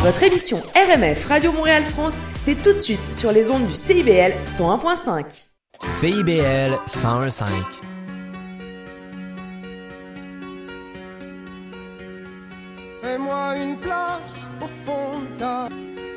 Votre 0.00 0.22
émission 0.22 0.56
RMF 0.74 1.26
Radio 1.26 1.52
Montréal 1.52 1.84
France, 1.84 2.18
c'est 2.38 2.62
tout 2.62 2.72
de 2.72 2.78
suite 2.78 3.14
sur 3.14 3.30
les 3.30 3.50
ondes 3.50 3.66
du 3.66 3.74
CIBL 3.74 4.32
101.5. 4.46 5.24
CIBL 5.86 6.78
101.5. 6.88 7.44
Fais-moi 13.02 13.56
une 13.56 13.76
place 13.78 14.48
au 14.62 14.66
fond 14.66 15.20
de 15.20 15.38
ta 15.38 15.68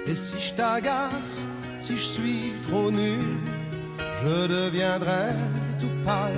Et 0.07 0.15
si 0.15 0.39
je 0.39 0.53
t'agace, 0.53 1.45
si 1.79 1.97
je 1.97 2.01
suis 2.01 2.53
trop 2.69 2.89
nul, 2.91 3.25
je 4.23 4.47
deviendrai 4.47 5.33
tout 5.81 5.91
pâle, 6.05 6.31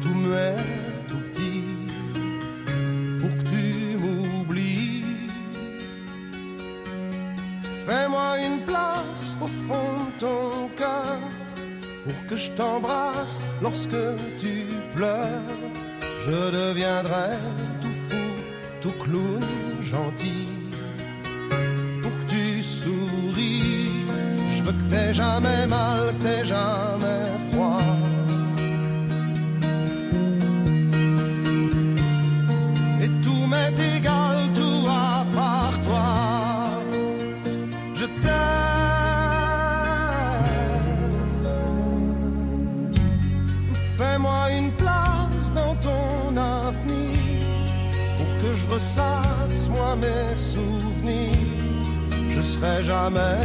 tout 0.00 0.14
muet, 0.14 0.54
Fais-moi 7.92 8.38
une 8.38 8.60
place 8.60 9.36
au 9.38 9.46
fond 9.46 9.98
de 10.00 10.18
ton 10.18 10.68
cœur, 10.74 11.18
pour 12.04 12.26
que 12.26 12.36
je 12.38 12.50
t'embrasse 12.52 13.38
lorsque 13.60 14.02
tu 14.40 14.64
pleures. 14.96 15.60
Je 16.26 16.38
deviendrai 16.60 17.36
tout 17.82 17.96
fou, 18.08 18.24
tout 18.80 18.96
clown, 19.02 19.42
gentil, 19.82 20.50
pour 22.00 22.12
que 22.18 22.30
tu 22.30 22.62
souris. 22.62 24.06
Je 24.56 24.62
veux 24.62 24.72
que 24.72 24.84
t'aies 24.90 25.12
jamais 25.12 25.66
mal, 25.66 26.14
que 26.14 26.22
t'aies 26.22 26.44
jamais 26.46 27.24
froid. 27.50 27.82
Ressasse 48.82 49.68
moi 49.68 49.96
mes 49.96 50.34
souvenirs. 50.34 51.90
Je 52.28 52.42
serai 52.42 52.82
jamais 52.82 53.38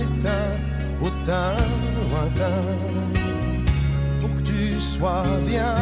éteint, 0.00 0.52
autant 1.00 1.56
lointain 2.10 2.62
pour 4.20 4.30
que 4.36 4.42
tu 4.42 4.80
sois 4.80 5.24
bien. 5.46 5.76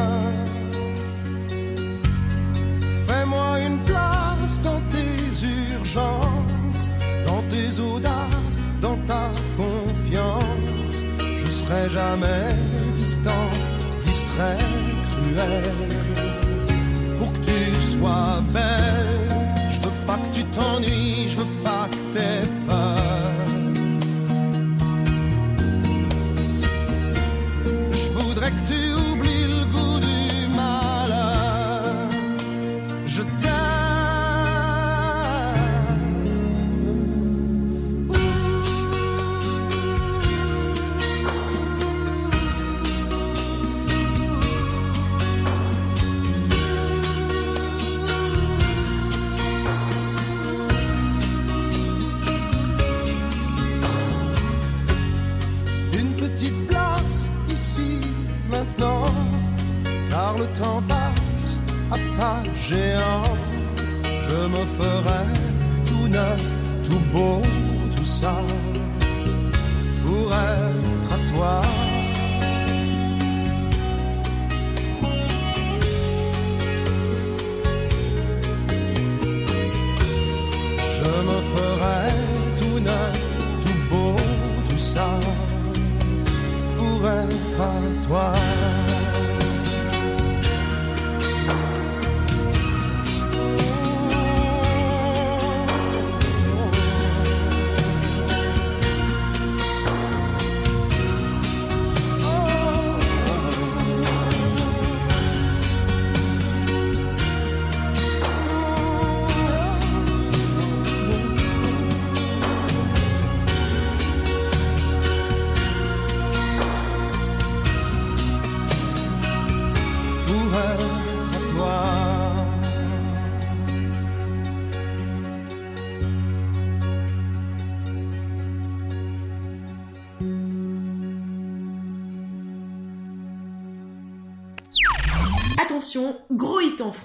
Fais-moi 3.06 3.60
une 3.68 3.78
place 3.90 4.60
dans 4.62 4.82
tes 4.94 5.18
urgences, 5.76 6.86
dans 7.24 7.42
tes 7.52 7.80
audaces, 7.80 8.58
dans 8.80 8.98
ta 9.10 9.30
confiance. 9.60 10.96
Je 11.44 11.50
serai 11.50 11.88
jamais 11.88 12.46
distant, 12.94 13.50
distrait, 14.02 14.58
cruel. 15.08 16.35
Sois 17.98 18.42
belle, 18.52 19.70
je 19.70 19.80
veux 19.80 20.06
pas 20.06 20.16
que 20.16 20.36
tu 20.36 20.44
t'ennuies, 20.44 21.28
je 21.28 21.38
veux 21.38 21.62
pas 21.64 21.88
que 21.90 21.96
t'aies 22.12 22.46
peur. 22.66 23.05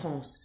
France. 0.01 0.40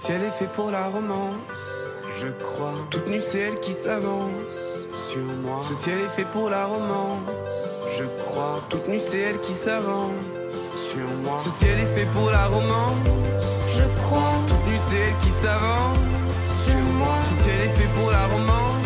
Ciel 0.00 0.22
est 0.22 0.30
fait 0.30 0.50
pour 0.56 0.70
la 0.70 0.86
romance, 0.88 1.60
je 2.20 2.28
crois. 2.28 2.74
Toute 2.90 3.08
nue, 3.08 3.20
c'est 3.20 3.40
elle 3.40 3.60
qui 3.60 3.72
s'avance 3.72 4.56
sur 4.94 5.22
moi. 5.44 5.60
Ce 5.62 5.74
ciel 5.74 5.98
est 6.00 6.08
fait 6.08 6.24
pour 6.24 6.48
la 6.48 6.64
romance, 6.64 7.28
je 7.98 8.04
crois. 8.24 8.62
Toute 8.70 8.88
nue, 8.88 8.98
c'est 9.00 9.18
elle 9.18 9.40
qui 9.40 9.52
s'avance 9.52 10.12
sur 10.90 11.06
moi. 11.22 11.38
Ce 11.38 11.50
ciel 11.50 11.78
est 11.80 11.94
fait 11.94 12.06
pour 12.14 12.30
la 12.30 12.46
romance, 12.46 12.96
Je 13.76 13.84
crois 14.02 14.32
toute 14.48 14.66
nue, 14.68 14.80
c'est 14.88 14.96
elle 14.96 15.16
qui 15.24 15.32
s'avance 15.42 15.98
sur 16.64 16.82
moi. 17.00 17.16
Ce 17.28 17.42
ciel 17.44 17.60
est 17.66 17.74
fait 17.78 17.90
pour 17.98 18.10
la 18.10 18.26
romance, 18.26 18.84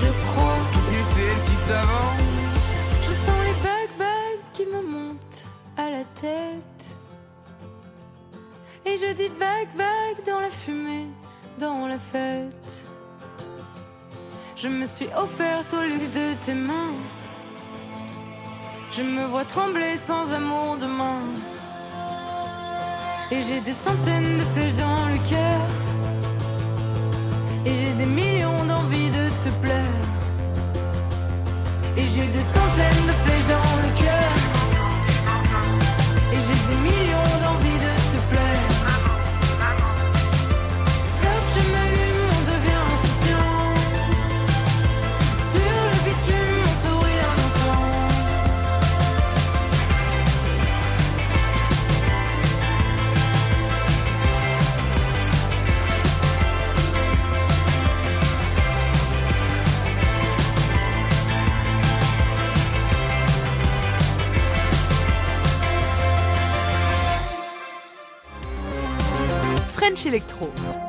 Je 0.00 0.08
crois. 0.30 0.58
toute 0.72 0.88
nue, 0.92 1.06
c'est 1.12 1.26
elle 1.32 1.42
qui 1.48 1.56
s'avance. 1.66 2.22
Je 3.02 3.12
sens 3.24 3.40
les 3.48 3.58
vagues 3.98 4.44
qui 4.54 4.64
me 4.66 4.80
montent 4.94 5.44
à 5.76 5.90
la 5.90 6.04
tête. 6.20 6.75
Et 8.88 8.96
je 8.96 9.12
dis 9.14 9.28
vague, 9.36 9.74
vague 9.76 10.24
dans 10.24 10.40
la 10.40 10.50
fumée, 10.50 11.08
dans 11.58 11.88
la 11.88 11.98
fête. 11.98 12.72
Je 14.56 14.68
me 14.68 14.86
suis 14.86 15.08
offerte 15.16 15.74
au 15.74 15.82
luxe 15.82 16.10
de 16.10 16.34
tes 16.44 16.54
mains. 16.54 16.94
Je 18.92 19.02
me 19.02 19.24
vois 19.26 19.44
trembler 19.44 19.96
sans 19.96 20.32
amour 20.32 20.76
demain. 20.80 21.20
Et 23.32 23.42
j'ai 23.42 23.60
des 23.60 23.72
centaines 23.72 24.38
de 24.38 24.44
flèches 24.52 24.76
dans 24.76 25.08
le 25.08 25.18
cœur. 25.28 25.66
Et 27.66 27.74
j'ai 27.74 27.92
des 27.94 28.06
millions 28.06 28.64
d'envies 28.66 29.10
de 29.10 29.28
te 29.42 29.50
plaire. 29.62 30.00
Et 31.96 32.04
j'ai 32.12 32.28
des 32.36 32.46
centaines 32.56 33.06
de 33.10 33.16
flèches 33.22 33.48
dans 33.56 33.72
le 33.84 33.90
cœur. 34.04 34.32
Et 36.32 36.38
j'ai 36.46 36.60
des 36.70 36.80
millions 36.88 37.36
d'envies 37.42 37.75
French 69.96 70.06
Electro. 70.08 70.85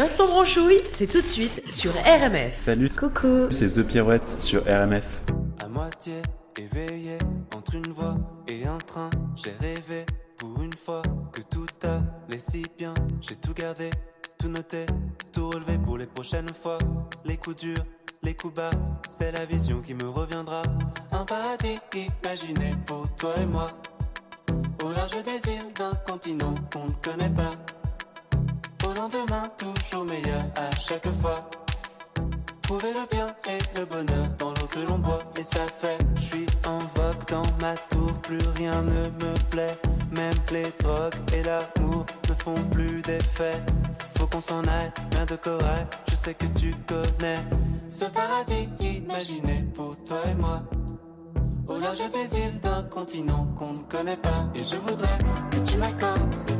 L'instant 0.00 0.28
branchouille, 0.28 0.80
c'est 0.88 1.06
tout 1.06 1.20
de 1.20 1.26
suite 1.26 1.70
sur 1.70 1.92
RMF. 1.92 2.58
Salut, 2.58 2.88
Coucou. 2.88 3.50
c'est 3.50 3.66
The 3.66 3.82
Pirouette 3.82 4.40
sur 4.40 4.62
RMF. 4.62 5.22
À 5.62 5.68
moitié 5.68 6.14
éveillé 6.58 7.18
entre 7.54 7.74
une 7.74 7.92
voix 7.92 8.16
et 8.48 8.64
un 8.64 8.78
train, 8.78 9.10
j'ai 9.36 9.52
rêvé 9.60 10.06
pour 10.38 10.62
une 10.62 10.72
fois 10.72 11.02
que 11.34 11.42
tout 11.42 11.66
allait 11.82 12.38
si 12.38 12.64
bien. 12.78 12.94
J'ai 13.20 13.36
tout 13.36 13.52
gardé, 13.52 13.90
tout 14.38 14.48
noté, 14.48 14.86
tout 15.34 15.50
relevé 15.50 15.76
pour 15.76 15.98
les 15.98 16.06
prochaines 16.06 16.54
fois. 16.54 16.78
Les 17.26 17.36
coups 17.36 17.56
durs, 17.56 17.84
les 18.22 18.32
coups 18.32 18.54
bas, 18.54 18.70
c'est 19.10 19.32
la 19.32 19.44
vision 19.44 19.82
qui 19.82 19.92
me 19.92 20.08
reviendra. 20.08 20.62
Un 21.12 21.26
paradis 21.26 21.78
imaginé 22.24 22.74
pour 22.86 23.06
toi 23.16 23.34
et 23.38 23.44
moi. 23.44 23.70
Au 24.82 24.92
large 24.92 25.22
des 25.24 25.50
îles 25.52 25.74
d'un 25.78 25.94
continent 26.10 26.54
qu'on 26.72 26.86
ne 26.86 26.94
connaît 27.02 27.34
pas. 27.36 27.52
Au 28.90 28.94
lendemain, 28.94 29.48
toujours 29.56 30.04
meilleur 30.04 30.44
à 30.56 30.76
chaque 30.76 31.06
fois. 31.20 31.48
Trouver 32.62 32.92
le 32.92 33.06
bien 33.08 33.28
et 33.48 33.78
le 33.78 33.84
bonheur 33.86 34.26
dans 34.36 34.50
l'eau 34.50 34.66
que 34.68 34.80
l'on 34.80 34.98
boit 34.98 35.20
et 35.36 35.44
ça 35.44 35.60
fait. 35.78 35.96
Je 36.16 36.20
suis 36.20 36.46
en 36.66 36.78
vogue 36.78 37.24
dans 37.28 37.44
ma 37.60 37.76
tour, 37.76 38.12
plus 38.22 38.40
rien 38.56 38.82
ne 38.82 39.04
me 39.04 39.38
plaît. 39.50 39.76
Même 40.10 40.34
les 40.50 40.66
drogues 40.80 41.14
et 41.32 41.42
l'amour 41.44 42.04
ne 42.28 42.34
font 42.34 42.60
plus 42.72 43.00
d'effet. 43.02 43.62
Faut 44.16 44.26
qu'on 44.26 44.40
s'en 44.40 44.64
aille, 44.64 44.90
main 45.14 45.24
de 45.24 45.36
corail, 45.36 45.86
je 46.08 46.16
sais 46.16 46.34
que 46.34 46.46
tu 46.58 46.74
connais. 46.88 47.38
Ce 47.88 48.06
paradis 48.06 48.68
imaginé 48.80 49.66
pour 49.72 49.94
toi 50.04 50.18
et 50.28 50.34
moi. 50.34 50.62
Au 51.68 51.78
large 51.78 51.98
des 52.10 52.38
îles 52.38 52.60
d'un 52.60 52.82
continent 52.84 53.46
qu'on 53.56 53.72
ne 53.72 53.84
connaît 53.88 54.16
pas. 54.16 54.50
Et 54.56 54.64
je 54.64 54.76
voudrais 54.76 55.18
que 55.52 55.58
tu 55.58 55.76
m'accordes 55.76 56.59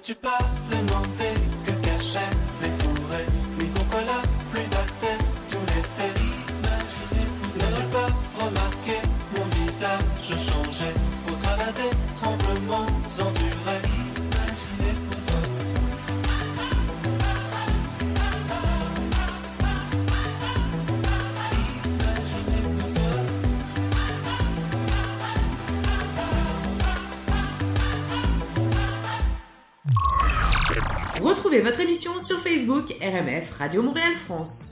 Ne 0.00 0.14
t'es-tu 0.14 0.49
sur 32.30 32.38
Facebook 32.38 32.94
RMF 33.02 33.50
Radio 33.58 33.82
Montréal 33.82 34.14
France. 34.14 34.69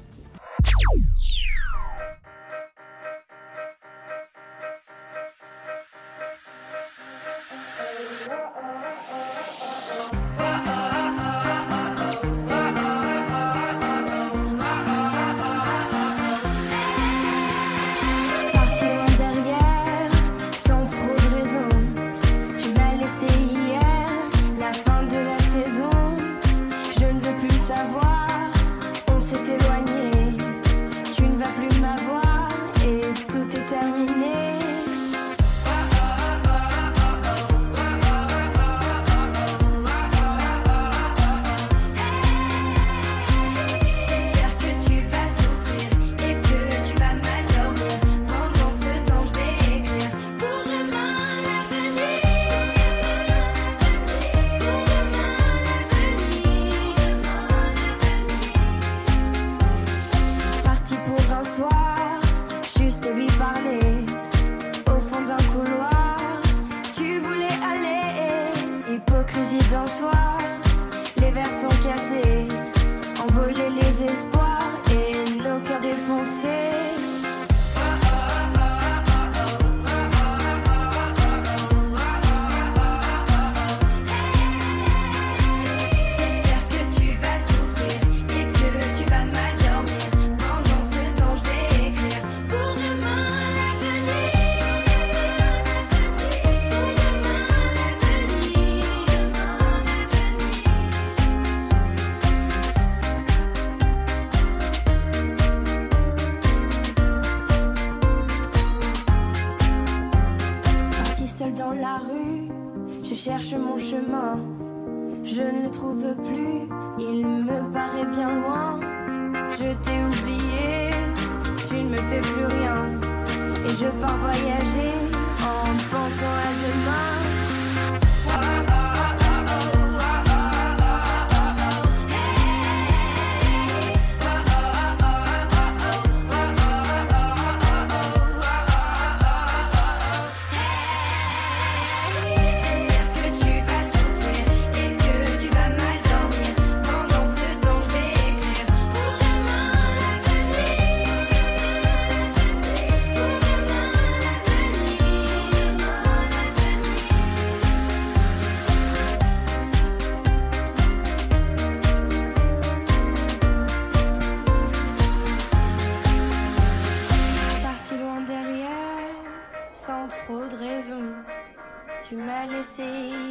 Tu 172.08 172.16
m'as 172.16 172.46
laissé 172.46 172.82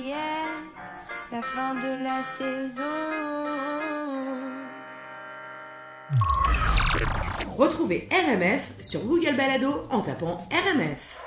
hier, 0.05 0.45
la 1.31 1.41
fin 1.41 1.73
de 1.73 2.03
la 2.03 2.21
saison. 2.21 2.83
Retrouvez 7.57 8.07
RMF 8.11 8.73
sur 8.79 8.99
Google 9.05 9.35
Balado 9.35 9.87
en 9.89 10.01
tapant 10.01 10.47
RMF. 10.51 11.25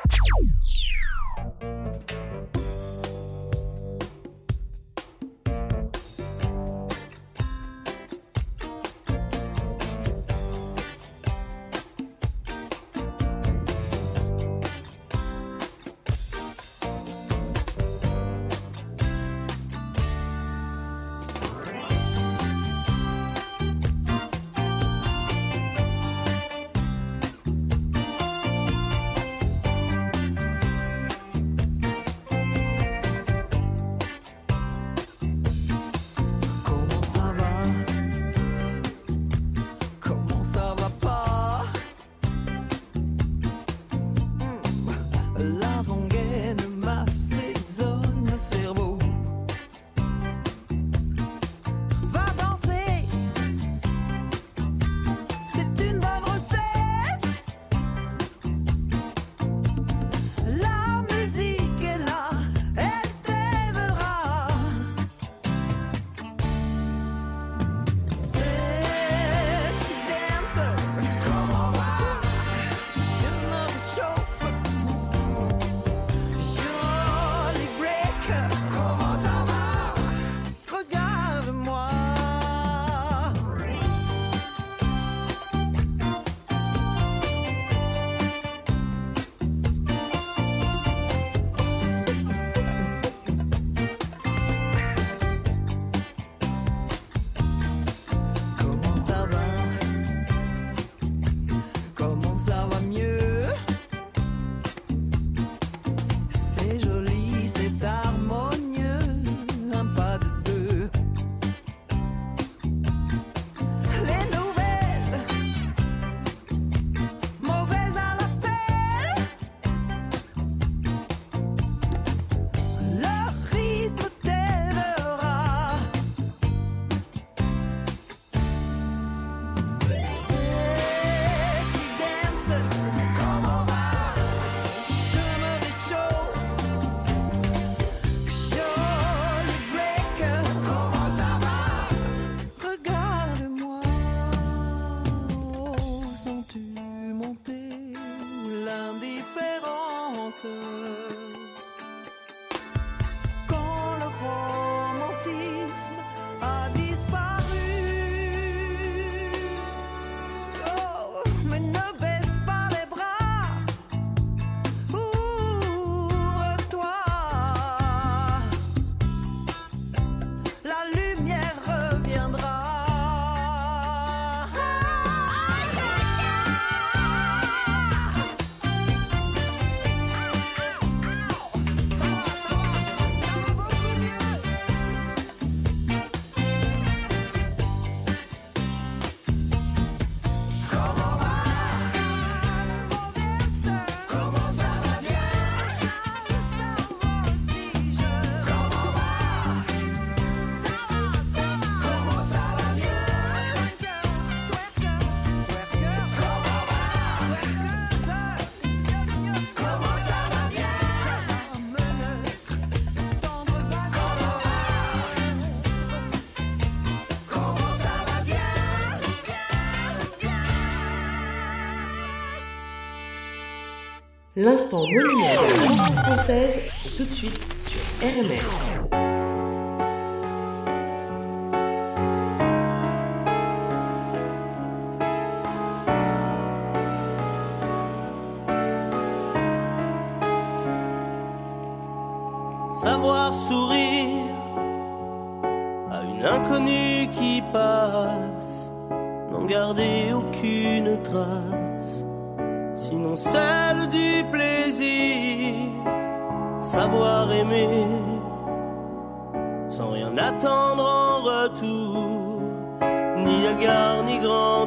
L'instant 224.42 224.86
monument 224.86 225.34
de 225.34 225.60
la 225.60 225.66
chanson 225.66 225.92
française, 226.02 226.60
c'est 226.82 226.96
tout 226.96 227.04
de 227.04 227.12
suite 227.12 227.46
sur 227.66 228.08
RMR. 228.08 228.79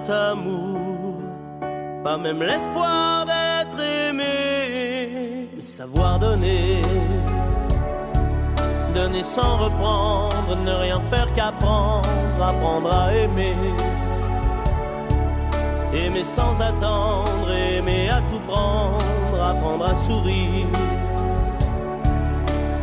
Amour, 0.09 1.21
pas 2.03 2.17
même 2.17 2.41
l'espoir 2.41 3.25
d'être 3.25 3.79
aimé, 3.79 5.49
mais 5.55 5.61
savoir 5.61 6.19
donner 6.19 6.81
donner 8.93 9.23
sans 9.23 9.57
reprendre, 9.57 10.55
ne 10.65 10.71
rien 10.71 11.01
faire 11.09 11.31
qu'apprendre, 11.33 12.09
apprendre 12.41 12.93
à 12.93 13.13
aimer. 13.13 13.55
Aimer 15.93 16.23
sans 16.23 16.59
attendre, 16.61 17.51
aimer 17.51 18.09
à 18.09 18.21
tout 18.31 18.39
prendre, 18.47 19.41
apprendre 19.41 19.85
à 19.85 19.95
sourire. 19.95 20.67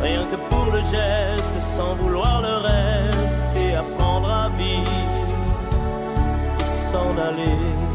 Rien 0.03 0.25
que 0.31 0.37
pour 0.49 0.67
le 0.73 0.81
geste, 0.81 1.57
sans 1.77 1.95
vouloir 1.95 2.41
le 2.43 2.57
reste, 2.69 3.57
et 3.57 3.75
apprendre 3.75 4.31
à 4.31 4.49
vivre, 4.57 5.00
s'en 7.01 7.19
aller. 7.19 7.90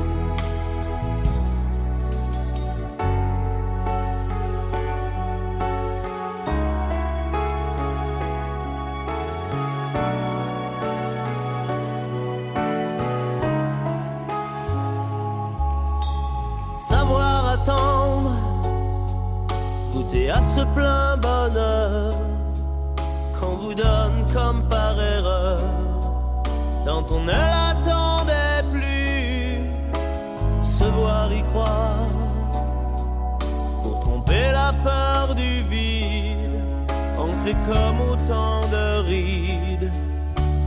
Comme 37.68 38.02
autant 38.02 38.62
de 38.70 39.08
rides 39.08 39.92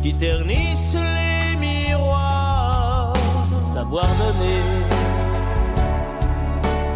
qui 0.03 0.15
ternissent 0.15 0.95
les 0.95 1.57
miroirs, 1.57 3.15
savoir 3.75 4.07
donner 4.07 4.99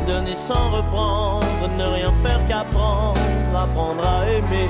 donner 0.06 0.34
sans 0.34 0.70
reprendre, 0.70 1.46
ne 1.78 1.84
rien 1.84 2.12
faire 2.24 2.40
qu'apprendre, 2.48 3.18
apprendre 3.56 4.04
à 4.06 4.28
aimer. 4.28 4.68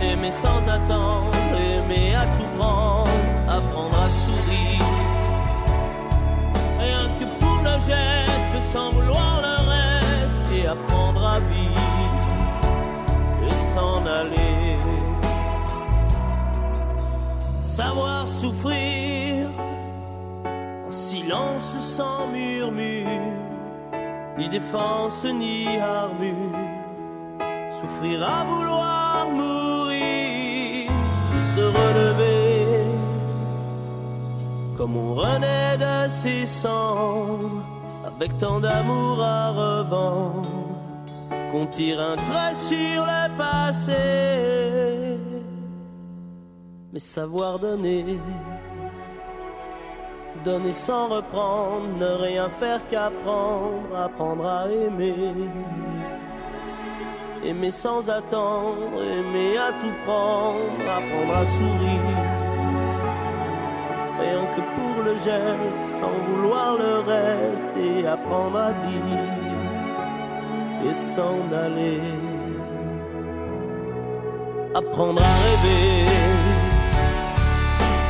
Aimer 0.00 0.30
sans 0.30 0.62
attendre, 0.68 1.30
aimer 1.58 2.14
à 2.14 2.24
tout 2.36 2.48
prendre, 2.58 3.10
apprendre 3.48 3.96
à 4.06 4.08
sourire. 4.22 4.86
Rien 6.80 7.04
que 7.18 7.26
pour 7.40 7.58
le 7.62 7.74
geste, 7.90 8.72
sans 8.72 8.90
vouloir 8.90 9.27
s'en 13.74 14.06
aller. 14.06 14.78
Savoir 17.62 18.26
souffrir 18.26 19.48
en 20.86 20.90
silence 20.90 21.70
sans 21.96 22.26
murmure, 22.28 23.06
ni 24.36 24.48
défense 24.48 25.24
ni 25.24 25.78
armure. 25.78 26.58
Souffrir 27.78 28.18
à 28.26 28.44
vouloir 28.44 29.28
mourir, 29.30 30.90
se 31.54 31.60
relever, 31.60 32.84
comme 34.76 34.96
on 34.96 35.14
renaît 35.14 35.76
de 35.78 36.08
ses 36.08 36.46
cendres, 36.46 37.62
avec 38.04 38.36
tant 38.38 38.58
d'amour 38.58 39.22
à 39.22 39.50
revendre, 39.50 40.57
qu'on 41.50 41.66
tire 41.66 42.00
un 42.00 42.16
trait 42.16 42.54
sur 42.54 43.04
le 43.04 43.36
passé, 43.36 45.18
mais 46.92 46.98
savoir 46.98 47.58
donner 47.58 48.18
donner 50.44 50.72
sans 50.72 51.08
reprendre, 51.08 51.88
ne 51.98 52.06
rien 52.06 52.48
faire 52.60 52.86
qu'apprendre, 52.88 53.96
apprendre 53.96 54.46
à 54.46 54.70
aimer. 54.70 55.14
Aimer 57.44 57.70
sans 57.70 58.10
attendre, 58.10 59.02
aimer 59.02 59.56
à 59.58 59.70
tout 59.80 59.96
prendre, 60.04 60.84
apprendre 60.98 61.34
à 61.34 61.44
sourire. 61.56 62.18
Rien 64.20 64.42
que 64.54 64.62
pour 64.76 65.02
le 65.04 65.16
geste, 65.16 65.86
sans 66.00 66.16
vouloir 66.26 66.76
le 66.76 66.98
reste, 67.00 67.68
et 67.76 68.06
apprendre 68.06 68.58
à 68.58 68.72
vivre 68.72 69.37
et 70.86 70.94
s'en 70.94 71.38
aller. 71.64 72.00
Apprendre 74.74 75.22
à 75.22 75.34
rêver 75.44 76.38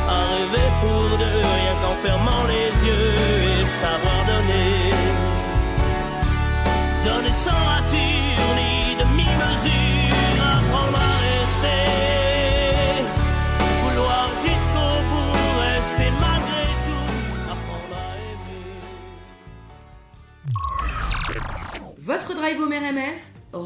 à 0.09 0.21
rêver 0.33 0.69
pour 0.81 1.19
deux, 1.19 1.41
rien 1.59 1.77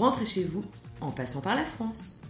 rentrez 0.03 0.27
chez 0.27 0.43
vous 0.43 0.65
en 1.01 1.13
passant 1.13 1.41
par 1.41 1.55
la 1.55 1.65
France. 1.65 2.23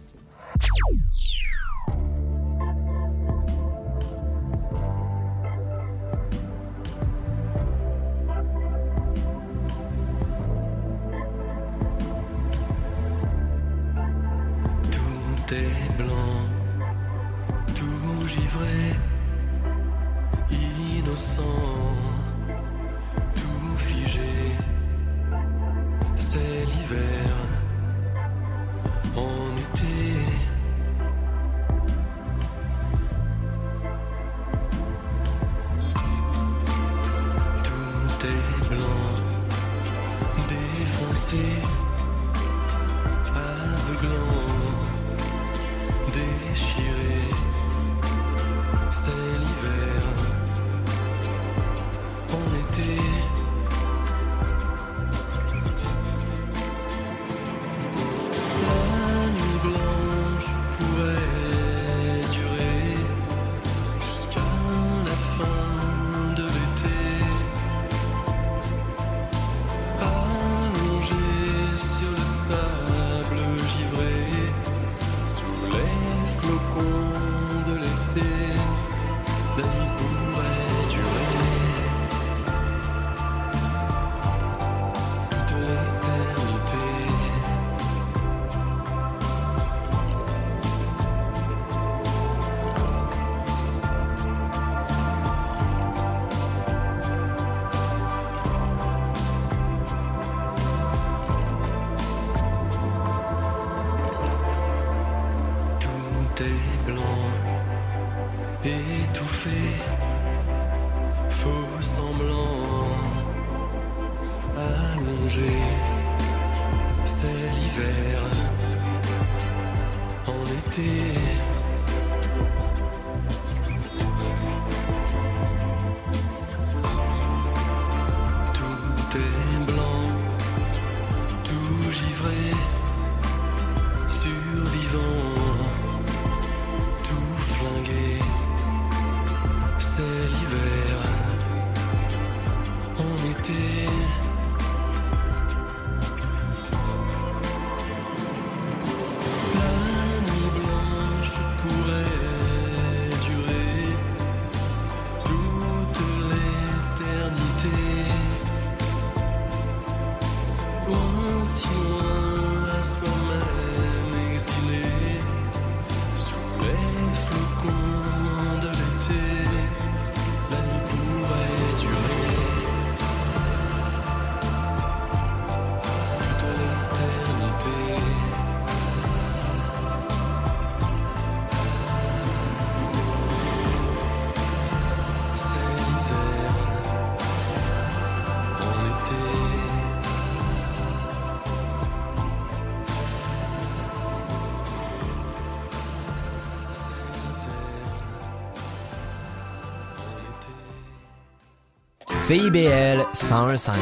CIBL 202.25 203.05
1015. 203.13 203.81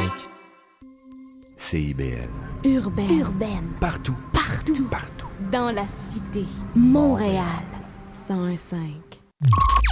CIBL. 1.56 2.28
Urbaine. 2.64 3.20
Urbaine. 3.20 3.68
Partout. 3.80 4.16
Partout. 4.32 4.88
Partout. 4.90 5.28
Dans 5.52 5.70
la 5.70 5.84
cité. 5.86 6.44
Montréal. 6.74 7.44
1015. 8.28 8.78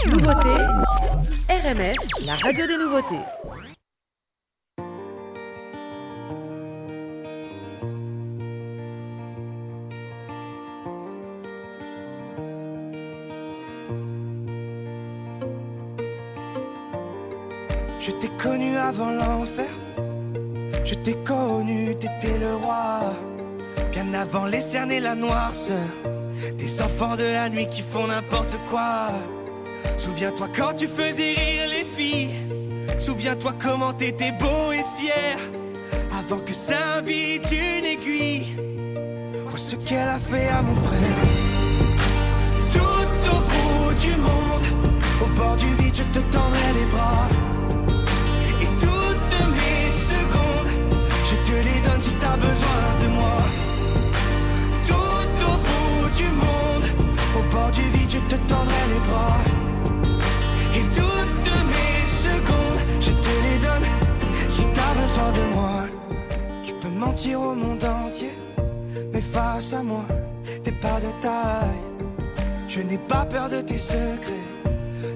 Nouveauté, 0.08 0.48
RMF, 1.48 1.94
la 2.26 2.34
radio 2.42 2.66
des 2.66 2.76
nouveautés. 2.76 3.24
Connu 18.42 18.76
avant 18.76 19.12
l'enfer. 19.12 19.68
Je 20.84 20.94
t'ai 20.94 21.14
connu, 21.24 21.94
t'étais 21.96 22.38
le 22.38 22.56
roi. 22.56 23.00
Bien 23.92 24.12
avant 24.14 24.46
les 24.46 24.60
cernes 24.60 24.92
et 24.92 25.00
la 25.00 25.14
noirceur. 25.14 25.88
Des 26.56 26.82
enfants 26.82 27.16
de 27.16 27.24
la 27.24 27.48
nuit 27.50 27.66
qui 27.68 27.82
font 27.82 28.06
n'importe 28.06 28.56
quoi. 28.68 29.08
Souviens-toi 29.96 30.48
quand 30.56 30.74
tu 30.74 30.88
faisais 30.88 31.32
rire 31.32 31.68
les 31.68 31.84
filles. 31.84 32.34
Souviens-toi 32.98 33.54
comment 33.62 33.92
t'étais 33.92 34.32
beau 34.32 34.72
et 34.72 34.84
fier. 34.98 35.36
Avant 36.18 36.40
que 36.40 36.54
s'invite 36.54 37.50
une 37.52 37.84
aiguille. 37.84 38.56
Vois 39.48 39.58
ce 39.58 39.76
qu'elle 39.76 40.08
a 40.08 40.18
fait 40.18 40.48
à 40.48 40.62
mon 40.62 40.74
frère. 40.74 41.18
Tout 42.72 43.22
au 43.34 43.40
bout 43.50 43.94
du 44.00 44.16
monde, 44.16 44.66
au 45.22 45.26
bord 45.38 45.56
du 45.56 45.66
vide, 45.82 45.94
je 45.94 46.18
te 46.18 46.20
tendrai 46.32 46.72
les 46.78 46.86
bras. 46.92 47.49
Si 52.00 52.12
t'as 52.14 52.36
besoin 52.36 52.82
de 53.02 53.08
moi. 53.08 53.36
Tout 54.88 55.44
au 55.50 55.56
bout 55.66 56.08
du 56.16 56.28
monde, 56.44 56.86
au 57.38 57.42
bord 57.52 57.70
du 57.70 57.82
vide, 57.94 58.10
je 58.10 58.18
te 58.18 58.36
tendrai 58.48 58.82
les 58.92 59.02
bras. 59.08 59.40
Et 60.74 60.84
toutes 60.98 61.54
mes 61.74 62.06
secondes, 62.26 62.80
je 63.00 63.10
te 63.10 63.32
les 63.44 63.58
donne 63.66 63.88
si 64.48 64.64
t'as 64.74 64.92
besoin 65.00 65.30
de 65.32 65.54
moi. 65.54 65.74
Tu 66.64 66.72
peux 66.74 66.88
mentir 66.88 67.40
au 67.40 67.54
monde 67.54 67.84
entier, 67.84 68.34
mais 69.12 69.20
face 69.20 69.72
à 69.72 69.82
moi, 69.82 70.04
t'es 70.64 70.72
pas 70.72 71.00
de 71.00 71.10
taille. 71.20 71.90
Je 72.68 72.80
n'ai 72.80 72.98
pas 72.98 73.24
peur 73.24 73.48
de 73.48 73.60
tes 73.62 73.78
secrets, 73.78 74.46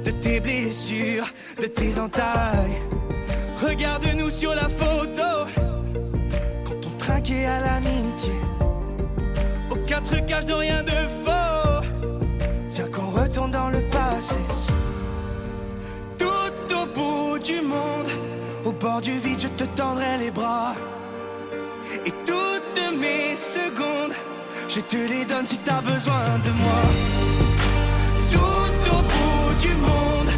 de 0.04 0.10
tes 0.10 0.40
blessures, 0.40 1.28
de 1.60 1.66
tes 1.66 1.98
entailles. 2.00 2.80
Regarde-nous 3.64 4.30
sur 4.30 4.54
la 4.54 4.68
photo, 4.68 5.46
trinquait 7.24 7.46
à 7.46 7.60
l'amitié. 7.60 8.32
Aucun 9.70 10.00
trucage 10.02 10.46
de 10.46 10.52
rien 10.52 10.82
de 10.82 10.90
faux. 11.24 11.86
Viens 12.72 12.88
qu'on 12.88 13.10
retourne 13.10 13.50
dans 13.50 13.70
le 13.70 13.80
passé. 13.90 14.36
Tout 16.18 16.74
au 16.74 16.86
bout 16.86 17.38
du 17.38 17.60
monde, 17.62 18.08
au 18.64 18.72
bord 18.72 19.00
du 19.00 19.18
vide, 19.18 19.40
je 19.40 19.48
te 19.48 19.64
tendrai 19.64 20.18
les 20.18 20.30
bras. 20.30 20.74
Et 22.04 22.10
toutes 22.10 22.80
mes 22.98 23.36
secondes, 23.36 24.14
je 24.68 24.80
te 24.80 24.96
les 24.96 25.24
donne 25.24 25.46
si 25.46 25.58
t'as 25.58 25.80
besoin 25.80 26.24
de 26.44 26.50
moi. 26.62 26.82
Tout 28.32 28.90
au 28.96 29.02
bout 29.12 29.54
du 29.60 29.74
monde, 29.74 30.30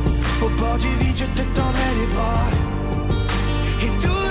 au 0.42 0.48
bord 0.60 0.78
du 0.78 0.88
vide, 1.00 1.16
je 1.16 1.24
te 1.24 1.46
tendrai 1.54 1.90
les 2.00 2.06
bras. 2.14 2.46
Et 3.82 3.90
toutes 4.02 4.25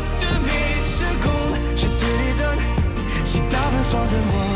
besoin 3.85 4.05
de 4.05 4.19
moi. 4.31 4.51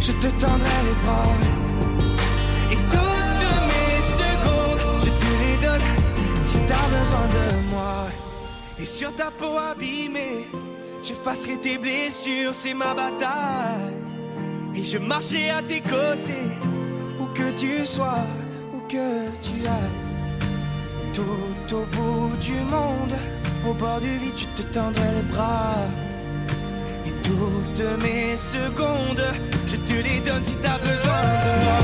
Je 0.00 0.12
te 0.12 0.26
tendrai 0.42 0.78
les 0.88 0.96
bras. 1.04 1.34
Et 2.72 2.80
toutes 2.94 3.52
mes 3.70 3.96
secondes, 4.20 4.82
je 5.04 5.10
te 5.22 5.30
les 5.42 5.56
donne 5.64 5.88
si 6.42 6.58
t'as 6.68 6.86
besoin 6.98 7.26
de 7.38 7.46
moi. 7.72 7.96
Et 8.80 8.84
sur 8.84 9.14
ta 9.14 9.30
peau 9.30 9.58
abîmée, 9.58 10.48
j'effacerai 11.02 11.58
tes 11.58 11.78
blessures, 11.78 12.54
c'est 12.54 12.74
ma 12.74 12.92
bataille. 12.94 13.94
Et 14.74 14.84
je 14.84 14.98
marcherai 14.98 15.50
à 15.50 15.62
tes 15.62 15.80
côtés, 15.80 16.50
où 17.20 17.26
que 17.26 17.50
tu 17.52 17.86
sois, 17.86 18.26
où 18.74 18.80
que 18.88 19.26
tu 19.44 19.66
ailles. 19.66 20.00
Tout 21.12 21.76
au 21.76 21.84
bout 21.94 22.36
du 22.40 22.54
monde, 22.74 23.14
au 23.68 23.74
bord 23.74 24.00
du 24.00 24.18
vide, 24.18 24.34
tu 24.36 24.46
te 24.46 24.62
tendrais 24.72 25.14
les 25.14 25.32
bras. 25.32 25.76
Et 27.06 27.12
toutes 27.22 28.02
mes 28.02 28.36
secondes, 28.36 29.24
je 29.66 29.76
te 29.76 29.92
les 29.92 30.20
donne 30.20 30.44
si 30.44 30.54
t'as 30.56 30.78
besoin 30.78 31.22
de 31.44 31.64
moi. 31.64 31.79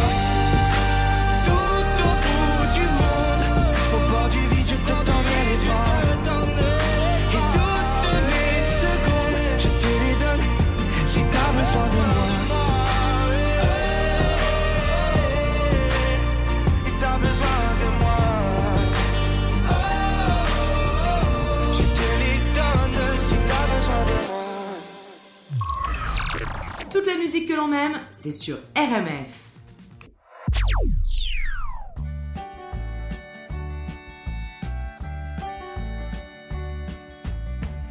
L'on 27.57 27.71
c'est 28.13 28.33
sur 28.33 28.59
RMF. 28.77 29.33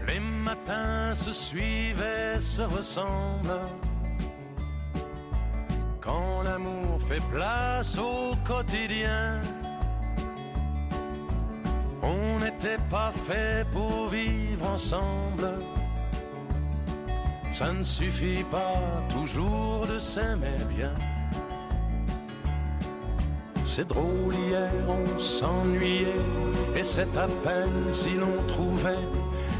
Les 0.07 0.19
matins 0.19 1.13
se 1.15 1.31
suivent 1.31 2.03
et 2.03 2.39
se 2.39 2.61
ressemblent. 2.61 3.65
quand 5.99 6.43
l'amour 6.43 7.01
fait 7.01 7.23
place 7.31 7.97
au 7.97 8.35
quotidien. 8.45 9.41
On 12.03 12.39
n'était 12.39 12.77
pas 12.91 13.11
fait 13.11 13.65
pour 13.71 14.07
vivre 14.09 14.69
ensemble. 14.69 15.49
Ça 17.55 17.71
ne 17.71 17.83
suffit 17.83 18.43
pas 18.51 18.81
toujours 19.09 19.87
de 19.87 19.97
s'aimer 19.97 20.59
bien. 20.77 20.93
C'est 23.63 23.87
drôle, 23.87 24.35
hier 24.45 24.69
on 24.89 25.17
s'ennuyait, 25.17 26.21
et 26.75 26.83
c'est 26.83 27.15
à 27.15 27.27
peine 27.45 27.93
si 27.93 28.15
l'on 28.15 28.43
trouvait 28.49 29.07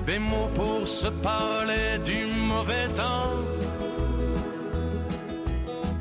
des 0.05 0.19
mots 0.19 0.49
pour 0.55 0.85
se 0.85 1.07
parler 1.07 1.97
du 2.03 2.25
mauvais 2.25 2.89
temps. 2.97 3.31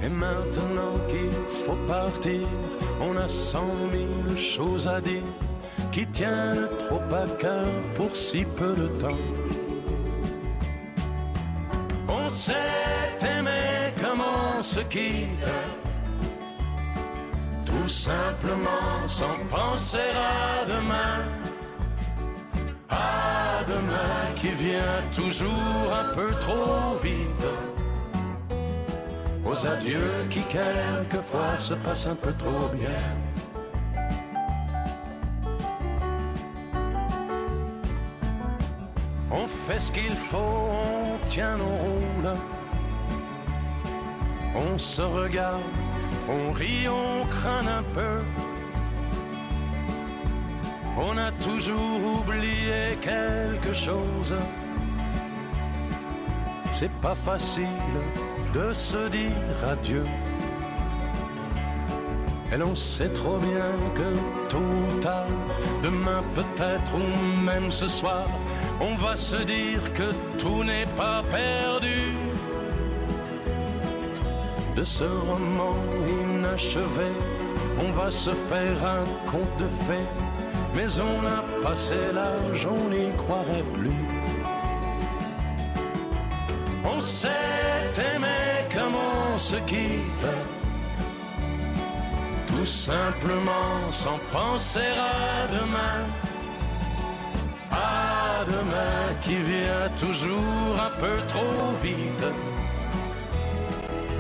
Et 0.03 0.09
maintenant 0.09 0.99
qu'il 1.09 1.31
faut 1.65 1.79
partir, 1.87 2.45
on 3.01 3.17
a 3.17 3.29
cent 3.29 3.73
mille 3.93 4.37
choses 4.37 4.89
à 4.89 5.01
dire 5.01 5.23
qui 5.93 6.05
tiennent 6.09 6.67
trop 6.89 7.15
à 7.15 7.25
cœur 7.41 7.69
pour 7.95 8.17
si 8.17 8.45
peu 8.45 8.75
de 8.75 8.89
temps. 8.99 9.44
S'est 12.47 13.27
aimé 13.39 13.95
comme 14.03 14.21
on 14.21 14.63
se 14.63 14.81
quitte, 14.81 15.49
tout 17.65 17.89
simplement 17.89 18.97
sans 19.07 19.39
penser 19.51 20.11
à 20.43 20.67
demain. 20.67 21.21
À 22.91 23.65
demain 23.67 24.21
qui 24.41 24.51
vient 24.65 25.01
toujours 25.21 25.89
un 26.03 26.15
peu 26.15 26.31
trop 26.45 26.99
vite. 27.03 27.47
Aux 29.47 29.67
adieux 29.67 30.15
qui 30.29 30.43
quelquefois 30.43 31.59
se 31.59 31.75
passent 31.75 32.09
un 32.09 32.19
peu 32.25 32.33
trop 32.35 32.69
bien. 32.75 33.05
Fait 39.67 39.81
ce 39.81 39.93
qu'il 39.93 40.17
faut, 40.17 40.37
on 40.37 41.29
tient 41.29 41.57
nos 41.57 41.65
rôles. 41.65 42.35
On 44.55 44.79
se 44.79 45.03
regarde, 45.03 45.63
on 46.29 46.53
rit, 46.53 46.87
on 46.89 47.27
craint 47.27 47.67
un 47.67 47.83
peu. 47.83 48.19
On 50.97 51.17
a 51.17 51.33
toujours 51.33 52.01
oublié 52.19 52.97
quelque 53.01 53.73
chose. 53.73 54.35
C'est 56.73 56.93
pas 57.01 57.15
facile 57.15 57.99
de 58.53 58.73
se 58.73 59.09
dire 59.09 59.59
adieu. 59.67 60.05
Et 62.53 62.57
l'on 62.57 62.77
sait 62.77 63.09
trop 63.09 63.39
bien 63.39 63.73
que 63.95 64.11
tôt 64.49 64.59
ou 64.59 65.01
tard, 65.01 65.27
demain 65.83 66.23
peut-être 66.35 66.95
ou 66.95 67.41
même 67.43 67.73
ce 67.73 67.89
soir, 67.89 68.29
on 68.81 68.95
va 68.95 69.17
se 69.17 69.37
dire 69.37 69.93
que 69.95 70.13
tout 70.39 70.65
n'est 70.65 70.91
pas 70.97 71.23
perdu. 71.31 72.13
De 74.77 74.83
ce 74.83 75.05
roman 75.05 75.77
inachevé, 76.09 77.13
on 77.79 77.93
va 77.93 78.11
se 78.11 78.31
faire 78.31 78.85
un 78.85 79.31
conte 79.31 79.57
de 79.59 79.69
fées, 79.87 80.09
mais 80.75 81.01
on 81.01 81.25
a 81.27 81.69
passé 81.69 81.95
l'âge, 82.13 82.67
on 82.67 82.89
n'y 82.89 83.11
croirait 83.17 83.65
plus. 83.73 84.03
On 86.85 87.01
s'est 87.01 87.93
aimé 88.15 88.27
comme 88.75 88.95
on 88.97 89.39
se 89.39 89.57
quitte, 89.57 90.27
tout 92.49 92.67
simplement 92.67 93.91
sans 93.91 94.19
penser 94.33 94.81
à 94.81 95.47
demain. 95.53 96.34
Demain 98.47 99.15
qui 99.23 99.37
vient 99.37 99.89
toujours 99.99 100.75
un 100.79 101.01
peu 101.01 101.17
trop 101.29 101.73
vite. 101.83 102.25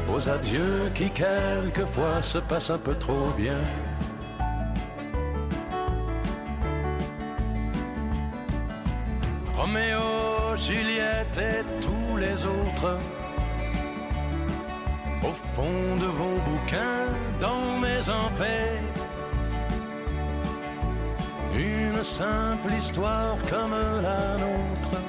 Aux 0.09 0.29
adieux 0.29 0.91
qui 0.95 1.11
quelquefois 1.11 2.23
se 2.23 2.39
passent 2.39 2.71
un 2.71 2.79
peu 2.79 2.95
trop 2.95 3.29
bien. 3.37 3.61
Roméo, 9.57 10.57
Juliette 10.57 11.39
et 11.39 11.63
tous 11.83 12.17
les 12.17 12.45
autres. 12.45 12.99
Au 15.23 15.33
fond 15.55 15.97
de 16.01 16.07
vos 16.07 16.39
bouquins, 16.47 17.09
dans 17.41 17.79
mes 17.81 18.01
paix 18.39 18.81
Une 21.55 22.03
simple 22.03 22.73
histoire 22.77 23.37
comme 23.49 23.75
la 24.03 24.37
nôtre. 24.37 25.01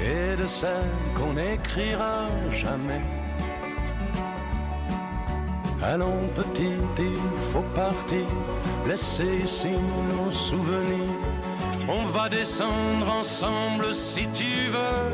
Et 0.00 0.40
de 0.40 0.46
celle 0.46 0.92
qu'on 1.16 1.32
n'écrira 1.32 2.28
jamais. 2.52 3.02
Allons 5.82 6.28
petit, 6.36 6.76
il 6.98 7.38
faut 7.52 7.64
partir, 7.74 8.26
laisser 8.86 9.42
ici 9.42 9.74
nos 10.14 10.30
souvenirs. 10.30 11.22
On 11.88 12.02
va 12.04 12.28
descendre 12.28 13.12
ensemble 13.18 13.92
si 13.92 14.28
tu 14.28 14.68
veux. 14.70 15.10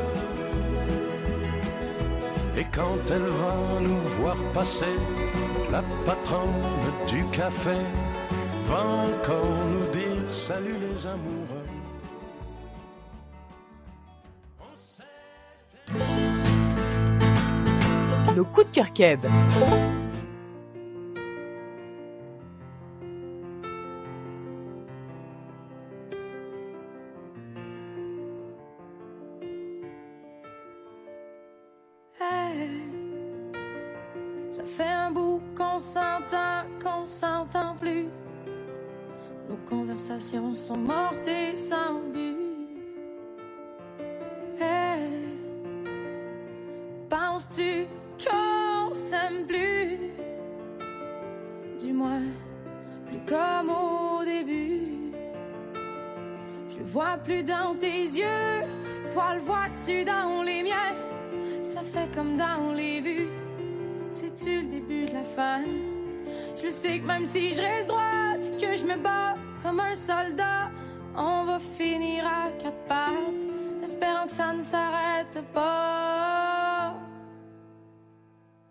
Et 2.57 2.65
quand 2.71 2.99
elle 3.09 3.29
va 3.41 3.79
nous 3.81 3.99
voir 4.19 4.37
passer, 4.53 4.95
la 5.71 5.81
patronne 6.05 7.07
du 7.07 7.25
café 7.27 7.77
va 8.73 8.81
encore 8.81 9.55
nous 9.71 9.87
dire 9.99 10.33
salut 10.33 10.77
les 10.81 11.05
amoureux. 11.05 11.67
Nos 18.35 18.45
coups 18.45 18.65
de 18.67 18.71
cœur 18.71 18.91
keb. 18.93 19.19
Nos 40.03 40.09
conversations 40.09 40.53
sont 40.53 40.77
mortes 40.77 41.27
et 41.27 41.55
sans 41.55 42.01
but. 42.13 42.35
Penses-tu 47.09 47.85
qu'on 48.19 48.93
s'aime 48.93 49.45
plus? 49.47 50.11
Du 51.79 51.93
moins, 51.93 52.21
plus 53.07 53.19
comme 53.25 53.69
au 53.69 54.25
début. 54.25 55.13
Je 56.69 56.79
le 56.79 56.85
vois 56.85 57.17
plus 57.23 57.43
dans 57.43 57.75
tes 57.75 58.01
yeux, 58.01 58.67
toi 59.11 59.35
le 59.35 59.39
vois-tu 59.39 60.03
dans 60.03 60.43
les 60.43 60.63
miens? 60.63 61.61
Ça 61.61 61.81
fait 61.81 62.13
comme 62.13 62.35
dans 62.35 62.73
les 62.75 62.99
vues. 62.99 63.29
C'est-tu 64.11 64.63
le 64.63 64.67
début 64.67 65.05
de 65.05 65.13
la 65.13 65.23
fin? 65.23 65.63
Je 66.61 66.69
sais 66.69 66.99
que 66.99 67.05
même 67.05 67.25
si 67.25 67.53
je 67.53 67.61
reste 67.61 67.87
droite, 67.87 68.51
que 68.59 68.75
je 68.75 68.85
me 68.85 68.97
bats 68.97 69.35
comme 69.63 69.79
un 69.79 69.95
soldat, 69.95 70.69
on 71.15 71.45
va 71.45 71.57
finir 71.57 72.25
à 72.25 72.51
quatre 72.61 72.83
pattes, 72.87 73.43
espérant 73.81 74.25
que 74.25 74.31
ça 74.31 74.51
ne 74.51 74.61
s'arrête 74.61 75.41
pas. 75.53 76.95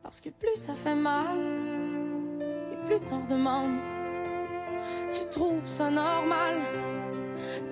Parce 0.02 0.20
que 0.20 0.28
plus 0.28 0.56
ça 0.56 0.74
fait 0.74 0.94
mal, 0.94 1.38
et 2.72 2.86
plus 2.86 3.00
t'en 3.00 3.24
demandes, 3.28 3.78
tu 5.10 5.26
trouves 5.30 5.66
ça 5.66 5.90
normal, 5.90 6.58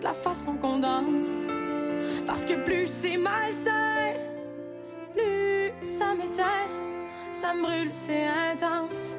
la 0.02 0.14
façon 0.14 0.54
qu'on 0.54 0.78
danse. 0.78 1.46
Parce 2.26 2.46
que 2.46 2.54
plus 2.64 2.86
c'est 2.86 3.18
malsain, 3.18 4.14
plus 5.12 5.72
ça 5.82 6.14
m'éteint, 6.14 6.68
ça 7.32 7.52
me 7.52 7.62
brûle, 7.62 7.90
c'est 7.92 8.26
intense, 8.26 9.16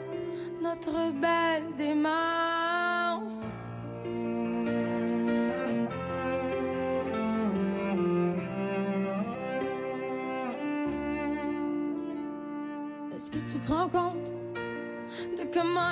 notre 0.60 1.12
belle 1.12 1.76
démence. 1.78 2.61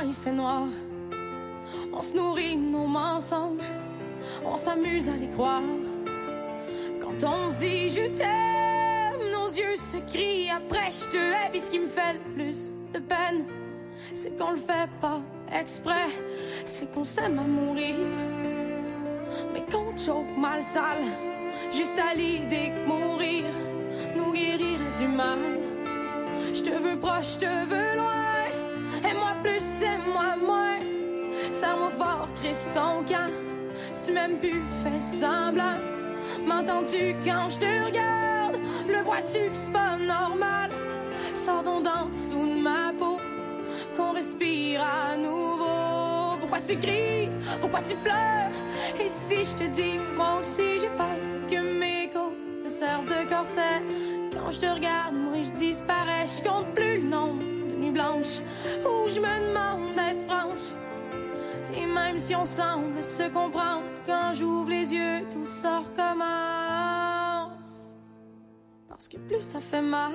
Il 0.05 0.13
fait 0.13 0.31
noir? 0.31 0.63
On 1.93 2.01
se 2.01 2.13
nourrit 2.13 2.55
de 2.55 2.61
nos 2.61 2.87
mensonges, 2.87 3.71
on 4.45 4.55
s'amuse 4.55 5.09
à 5.09 5.13
les 5.13 5.27
croire. 5.29 5.61
Quand 7.01 7.27
on 7.27 7.49
se 7.49 7.59
dit 7.59 7.89
je 7.89 8.07
t'aime, 8.07 9.31
nos 9.31 9.47
yeux 9.47 9.75
se 9.75 9.97
crient 10.11 10.49
après 10.49 10.91
je 10.91 11.09
te 11.09 11.17
hais. 11.17 11.49
Puis 11.51 11.59
ce 11.59 11.71
qui 11.71 11.79
me 11.79 11.87
fait 11.87 12.13
le 12.13 12.19
plus 12.33 12.73
de 12.93 12.99
peine, 12.99 13.45
c'est 14.13 14.37
qu'on 14.37 14.51
le 14.51 14.57
fait 14.57 14.89
pas 15.01 15.19
exprès. 15.51 16.09
C'est 16.63 16.91
qu'on 16.93 17.03
s'aime 17.03 17.39
à 17.39 17.43
mourir. 17.43 17.95
Mais 19.53 19.63
qu'on 19.71 19.95
choque 19.97 20.37
mal 20.37 20.63
sale, 20.63 21.03
juste 21.71 21.99
à 21.99 22.13
l'idée 22.15 22.71
que 22.71 22.87
mourir 22.87 23.45
nous 24.15 24.31
guérirait 24.31 24.97
du 24.99 25.07
mal. 25.07 25.39
Je 26.53 26.61
te 26.61 26.69
veux 26.69 26.97
proche, 26.99 27.35
je 27.35 27.39
te 27.39 27.65
veux 27.67 27.97
loin. 27.97 28.38
Et 30.09 30.13
moi 30.13 30.23
plus, 30.35 30.39
et 30.39 30.43
moi 30.43 30.47
moins. 30.47 30.79
Serre-moi 31.51 31.89
fort, 31.97 32.27
Christ 32.35 32.71
ton 32.73 33.03
camp. 33.03 33.31
Si 33.91 34.07
tu 34.07 34.13
m'aimes 34.13 34.39
plus, 34.39 34.61
fais 34.83 35.01
semblant. 35.01 35.77
M'entends-tu 36.45 37.15
quand 37.23 37.49
je 37.49 37.59
te 37.59 37.85
regarde? 37.85 38.57
Le 38.87 39.03
vois-tu 39.03 39.49
que 39.49 39.55
c'est 39.55 39.71
pas 39.71 39.97
normal? 39.97 40.71
Sors 41.33 41.63
donc 41.63 41.83
d'en 41.83 42.05
dessous 42.05 42.55
de 42.55 42.61
ma 42.61 42.93
peau, 42.97 43.17
qu'on 43.95 44.11
respire 44.13 44.81
à 44.81 45.17
nouveau. 45.17 46.37
Pourquoi 46.39 46.59
tu 46.59 46.77
cries? 46.77 47.29
Pourquoi 47.61 47.81
tu 47.81 47.95
pleures? 47.97 48.51
Et 48.99 49.07
si 49.07 49.45
je 49.45 49.55
te 49.55 49.63
dis, 49.69 49.99
moi 50.15 50.39
aussi 50.39 50.79
j'ai 50.79 50.89
peur 50.89 51.07
que 51.49 51.79
mes 51.79 52.07
go 52.07 52.33
me 52.63 52.69
servent 52.69 53.05
de 53.05 53.29
corset? 53.29 53.81
Quand 54.33 54.51
je 54.51 54.59
te 54.59 54.65
regarde, 54.65 55.13
moi 55.13 55.41
je 55.43 55.51
disparais, 55.51 56.25
je 56.25 56.43
compte 56.43 56.73
plus 56.73 57.01
le 57.01 57.07
nombre 57.07 57.43
blanches 57.91 58.39
où 58.85 59.07
je 59.09 59.19
me 59.19 59.47
demande 59.47 59.95
d'être 59.95 60.23
franche. 60.27 60.73
Et 61.75 61.85
même 61.85 62.17
si 62.17 62.35
on 62.35 62.45
semble 62.45 63.01
se 63.01 63.23
comprendre, 63.29 63.83
quand 64.05 64.33
j'ouvre 64.33 64.69
les 64.69 64.93
yeux, 64.93 65.21
tout 65.31 65.45
ça 65.45 65.79
recommence. 65.79 67.49
Parce 68.87 69.07
que 69.07 69.17
plus 69.17 69.41
ça 69.41 69.59
fait 69.59 69.81
mal, 69.81 70.13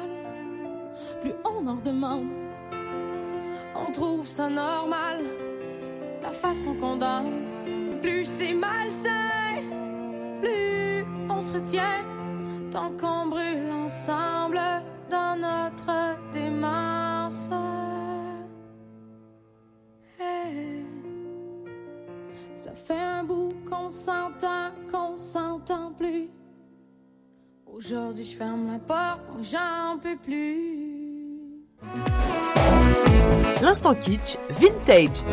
plus 1.20 1.32
on 1.44 1.66
en 1.66 1.76
redemande. 1.76 2.28
On 3.76 3.90
trouve 3.92 4.26
ça 4.26 4.48
normal, 4.48 5.20
la 6.22 6.30
façon 6.30 6.74
qu'on 6.74 6.96
danse. 6.96 7.66
Plus 8.02 8.24
c'est 8.24 8.54
malsain, 8.54 9.62
plus 10.40 11.06
on 11.30 11.40
se 11.40 11.52
retient. 11.54 12.02
Tant 12.70 12.90
qu'on 13.00 13.26
brûle 13.26 13.70
ensemble 13.84 14.60
dans 15.08 15.36
notre 15.36 16.16
démence. 16.32 17.03
Un 22.94 23.24
bout 23.24 23.50
qu'on 23.68 23.90
s'entend, 23.90 24.70
qu'on 24.90 25.16
s'entend 25.16 25.92
plus. 25.92 26.28
Aujourd'hui, 27.66 28.24
je 28.24 28.36
ferme 28.36 28.70
la 28.70 28.78
porte, 28.78 29.20
j'en 29.42 29.98
peux 29.98 30.16
plus. 30.16 31.64
L'instant 33.62 33.94
kitsch 33.94 34.36
vintage. 34.50 35.24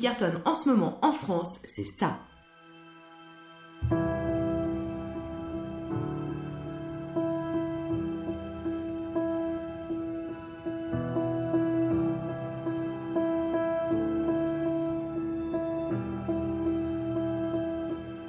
Cartonne 0.00 0.40
en 0.44 0.54
ce 0.54 0.68
moment 0.68 0.98
en 1.02 1.12
France, 1.12 1.60
c'est 1.66 1.84
ça. 1.84 2.18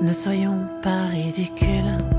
Ne 0.02 0.14
soyons 0.14 0.66
pas 0.82 1.06
ridicules. 1.08 2.19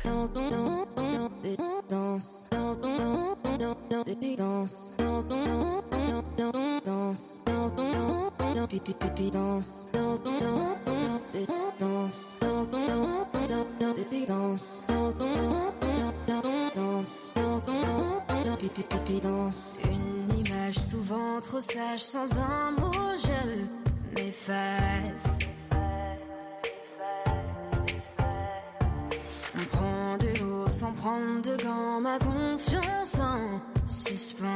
comprendre 31.01 31.57
quand 31.61 32.01
ma 32.01 32.19
confiance 32.19 33.19
en 33.19 33.59
suspens. 33.85 34.47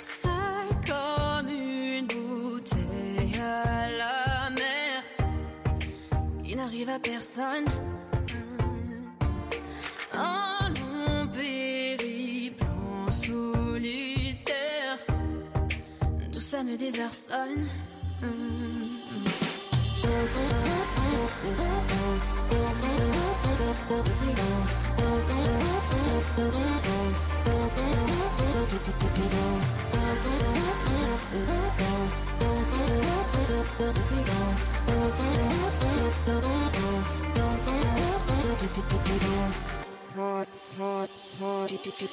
C'est 0.00 0.28
comme 0.86 1.48
une 1.48 2.06
bouteille 2.06 3.40
à 3.40 3.88
la 3.90 4.50
mer 4.50 5.02
qui 6.42 6.56
n'arrive 6.56 6.88
à 6.88 6.98
personne. 6.98 7.66
Un 10.14 10.68
long 10.68 11.28
périple 11.28 12.64
solitaire, 13.10 14.98
tout 16.32 16.40
ça 16.40 16.62
me 16.64 16.76
désarçonne. 16.76 17.68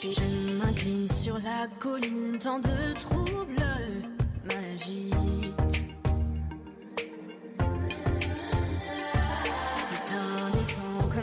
Je 0.01 0.55
m'incline 0.57 1.07
sur 1.07 1.35
la 1.35 1.67
colline, 1.79 2.39
tant 2.39 2.59
de 2.59 2.93
trous. 2.93 3.28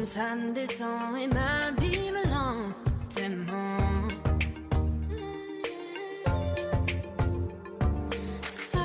Ça 0.07 0.37
me 0.37 0.53
descend 0.53 1.17
et 1.21 1.27
m'abîme 1.27 2.15
lentement. 2.15 4.09
C'est 8.51 8.79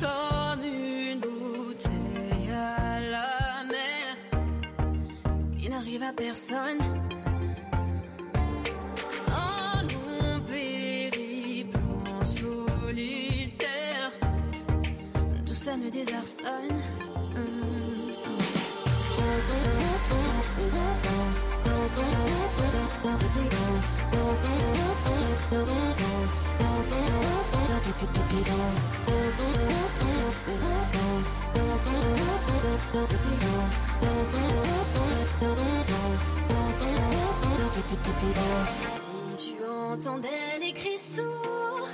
comme 0.00 0.64
une 0.64 1.20
bouteille 1.20 2.50
à 2.52 3.00
la 3.00 3.64
mer 3.64 4.16
qui 5.58 5.68
n'arrive 5.68 6.04
à 6.04 6.12
personne. 6.12 6.80
En 9.28 9.82
mon 9.92 10.40
périple 10.46 11.78
en 12.14 12.24
solitaire, 12.24 14.12
tout 15.44 15.52
ça 15.52 15.76
me 15.76 15.90
désarçonne. 15.90 16.79
Si 39.36 39.50
tu 39.50 39.64
entendais 39.64 40.58
les 40.60 40.72
cris 40.72 40.98
sourds 40.98 41.88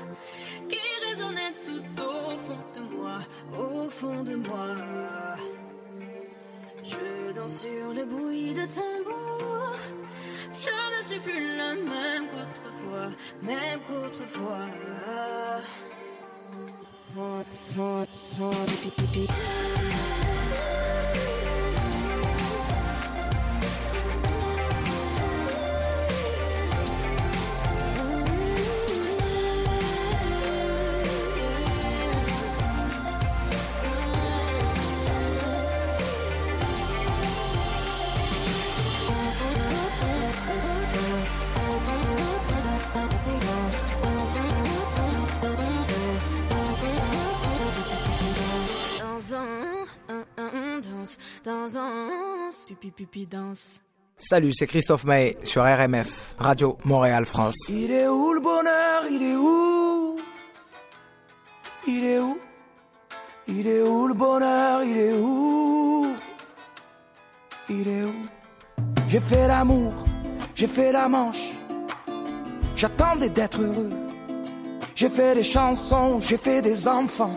qui 0.69 0.79
résonnaient 1.09 1.55
tout 1.65 2.03
au 2.03 2.39
fond 2.39 2.59
de 2.75 2.81
moi, 2.97 3.19
au 3.59 3.89
fond 3.89 4.23
de 4.23 4.35
moi, 4.37 4.75
je 6.83 7.33
danse 7.33 7.61
sur 7.61 7.95
le 7.95 8.05
bruit 8.05 8.55
de 8.55 8.65
tambour. 8.67 9.26
Plus 11.25 11.57
la 11.57 11.73
même 11.75 12.27
qu'autrefois, 12.29 13.09
même 13.43 13.81
qu'autrefois. 13.87 14.67
Dans 17.77 18.07
pipi 52.77 52.91
pipi 52.91 53.27
danse. 53.27 53.81
Salut, 54.17 54.53
c'est 54.53 54.67
Christophe 54.67 55.05
May 55.05 55.37
sur 55.45 55.63
RMF, 55.63 56.35
Radio 56.39 56.79
Montréal 56.85 57.27
France. 57.27 57.57
Il 57.69 57.91
est 57.91 58.09
où 58.09 58.33
le 58.33 58.41
bonheur? 58.41 59.05
Il 59.11 59.23
est 59.23 59.37
où? 59.37 60.17
Il 61.87 62.05
est 62.05 62.19
où? 62.19 62.39
Il 63.49 63.67
est 63.67 63.83
où 63.83 64.09
le 64.09 64.15
bonheur? 64.15 64.83
Il 64.85 64.97
est 64.97 65.13
où? 65.19 66.07
Il 67.69 67.89
est 67.89 68.03
où? 68.03 68.15
J'ai 69.09 69.21
fait 69.21 69.47
l'amour, 69.47 69.93
j'ai 70.55 70.67
fait 70.67 70.93
la 70.93 71.09
manche. 71.09 71.53
J'attendais 72.75 73.31
d'être 73.31 73.63
heureux. 73.63 73.91
J'ai 74.95 75.09
fait 75.09 75.35
des 75.35 75.43
chansons, 75.43 76.21
j'ai 76.21 76.37
fait 76.37 76.63
des 76.63 76.89
enfants. 76.89 77.37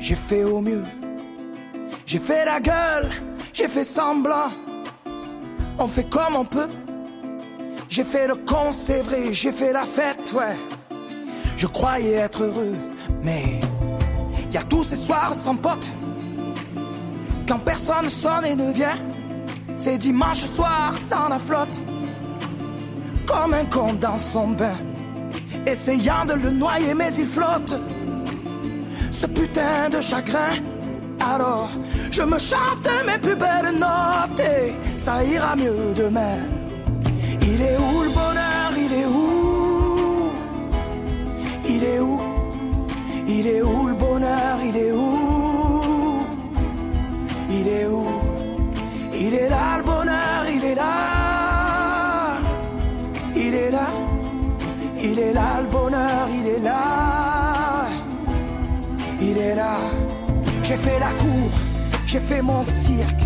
J'ai 0.00 0.16
fait 0.16 0.44
au 0.44 0.60
mieux. 0.60 0.82
J'ai 2.06 2.18
fait 2.18 2.44
la 2.44 2.60
gueule, 2.60 3.08
j'ai 3.52 3.68
fait 3.68 3.84
semblant. 3.84 4.50
On 5.78 5.86
fait 5.86 6.08
comme 6.08 6.36
on 6.36 6.44
peut. 6.44 6.68
J'ai 7.88 8.04
fait 8.04 8.26
le 8.26 8.36
con, 8.36 8.70
c'est 8.70 9.02
vrai, 9.02 9.32
j'ai 9.32 9.52
fait 9.52 9.72
la 9.72 9.84
fête, 9.84 10.32
ouais. 10.32 10.56
Je 11.58 11.66
croyais 11.66 12.14
être 12.14 12.44
heureux, 12.44 12.74
mais 13.22 13.60
y 14.50 14.56
a 14.56 14.62
tous 14.62 14.84
ces 14.84 14.96
soirs 14.96 15.34
sans 15.34 15.56
pote. 15.56 15.90
Quand 17.46 17.58
personne 17.58 18.08
sonne 18.08 18.46
et 18.46 18.54
ne 18.54 18.72
vient, 18.72 18.98
c'est 19.76 19.98
dimanche 19.98 20.44
soir 20.44 20.94
dans 21.10 21.28
la 21.28 21.38
flotte. 21.38 21.82
Comme 23.26 23.54
un 23.54 23.64
con 23.66 23.94
dans 23.94 24.18
son 24.18 24.48
bain, 24.48 24.76
essayant 25.66 26.24
de 26.24 26.34
le 26.34 26.50
noyer, 26.50 26.94
mais 26.94 27.12
il 27.14 27.26
flotte. 27.26 27.78
Ce 29.10 29.26
putain 29.26 29.90
de 29.90 30.00
chagrin, 30.00 30.54
alors 31.22 31.70
je 32.10 32.22
me 32.22 32.38
chante 32.38 32.88
mes 33.06 33.18
plus 33.18 33.36
belles 33.36 33.74
notes 33.78 34.40
et 34.40 34.74
ça 34.98 35.24
ira 35.24 35.56
mieux 35.56 35.94
demain. 35.96 36.38
Il 37.42 37.60
est 37.60 37.76
où 37.76 38.02
le 38.02 38.10
bonheur? 38.10 38.72
Il 38.76 38.92
est 38.92 39.06
où? 39.06 40.30
Il 41.68 41.84
est 41.84 42.00
où? 42.00 42.20
Il 43.28 43.46
est 43.46 43.62
où 43.62 43.91
J'ai 60.72 60.78
fait 60.78 60.98
la 60.98 61.12
cour, 61.12 61.50
j'ai 62.06 62.18
fait 62.18 62.40
mon 62.40 62.62
cirque. 62.62 63.20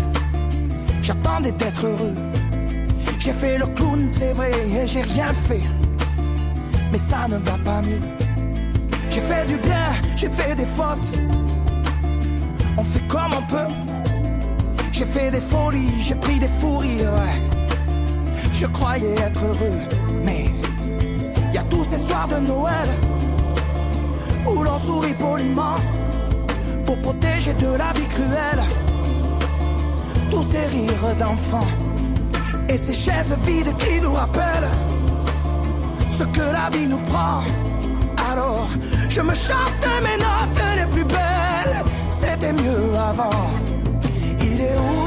J'attendais 1.01 1.53
d'être 1.53 1.85
heureux. 1.85 2.13
J'ai 3.19 3.31
fait 3.31 3.57
le 3.57 3.65
clown, 3.67 4.09
c'est 4.09 4.33
vrai, 4.33 4.51
et 4.51 4.85
j'ai 4.85 4.99
rien 4.99 5.31
fait. 5.33 5.61
Mais 6.91 6.97
ça 6.97 7.25
ne 7.29 7.37
va 7.37 7.57
pas 7.63 7.81
mieux. 7.83 8.01
J'ai 9.09 9.21
fait 9.21 9.47
du 9.47 9.55
bien, 9.59 9.91
j'ai 10.17 10.27
fait 10.27 10.55
des 10.55 10.65
fautes. 10.65 11.09
On 12.77 12.83
fait 12.83 13.07
comme 13.07 13.31
on 13.33 13.41
peut. 13.43 13.73
J'ai 14.91 15.05
fait 15.05 15.31
des 15.31 15.39
folies, 15.39 16.01
j'ai 16.01 16.15
pris 16.15 16.39
des 16.39 16.49
fous 16.49 16.79
rires, 16.79 17.13
ouais. 17.13 18.51
Je 18.51 18.67
croyais 18.67 19.13
être 19.13 19.45
heureux, 19.45 19.79
mais 20.25 20.47
y 21.53 21.57
a 21.57 21.63
tous 21.63 21.85
ces 21.85 21.97
soirs 21.97 22.27
de 22.27 22.45
Noël 22.45 22.89
où 24.45 24.63
l'on 24.63 24.77
sourit 24.77 25.13
poliment 25.13 25.75
pour 26.87 26.97
protéger 26.99 27.53
de 27.53 27.67
la 27.67 27.91
vie 27.91 28.07
cruelle 28.07 28.63
tous 30.31 30.43
ces 30.43 30.65
rires 30.75 31.15
d'enfants 31.19 31.71
et 32.69 32.77
ces 32.77 32.93
chaises 32.93 33.35
vides 33.45 33.75
qui 33.77 33.99
nous 34.01 34.13
rappellent 34.13 34.71
ce 36.09 36.23
que 36.23 36.45
la 36.57 36.69
vie 36.71 36.87
nous 36.87 37.03
prend. 37.11 37.41
Alors, 38.31 38.69
je 39.09 39.21
me 39.21 39.35
chante 39.35 39.85
mes 40.05 40.17
notes 40.17 40.63
les 40.79 40.89
plus 40.89 41.03
belles, 41.03 41.77
c'était 42.09 42.53
mieux 42.53 42.95
avant. 43.11 43.49
Il 44.41 44.61
est 44.61 44.77
où 44.89 45.06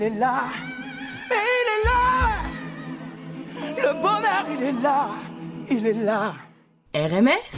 Il 0.00 0.06
est 0.06 0.18
là, 0.18 0.44
mais 1.28 1.36
il 1.60 1.68
est 1.76 1.84
là. 1.84 2.00
Le 3.76 3.92
bonheur, 4.00 4.44
il 4.50 4.62
est 4.62 4.82
là, 4.82 5.10
il 5.68 5.86
est 5.86 6.04
là. 6.04 6.32
RMF 6.94 7.49